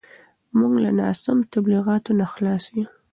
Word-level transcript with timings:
موږ 0.57 0.73
له 0.83 0.91
ناسم 0.99 1.37
تبلیغاتو 1.53 2.11
نه 2.19 2.25
خلاص 2.33 2.63
یو. 2.77 2.87